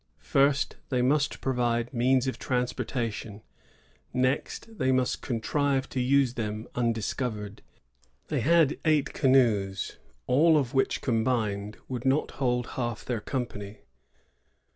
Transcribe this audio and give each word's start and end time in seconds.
First, 0.17 0.77
they 0.89 1.03
must 1.03 1.41
provide 1.41 1.93
means 1.93 2.25
of 2.25 2.39
transportation; 2.39 3.43
next, 4.11 4.79
they 4.79 4.91
must 4.91 5.21
contrive 5.21 5.87
to 5.89 5.99
use 6.01 6.33
them 6.33 6.67
undiscovered. 6.73 7.61
They 8.27 8.39
had 8.39 8.79
eight 8.83 9.13
canoes, 9.13 9.99
all 10.25 10.57
of 10.57 10.73
which 10.73 11.01
combined 11.03 11.77
would 11.87 12.03
not 12.03 12.31
hold 12.41 12.65
half 12.69 13.05
their 13.05 13.21
company. 13.21 13.81